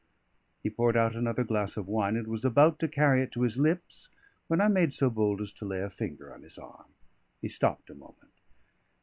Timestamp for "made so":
4.67-5.11